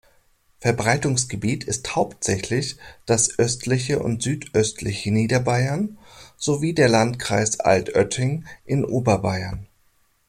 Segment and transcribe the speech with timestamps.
[0.61, 5.99] Verbreitungsgebiet ist hauptsächlich das östliche und südöstliche Niederbayern
[6.37, 9.67] sowie der Landkreis Altötting in Oberbayern.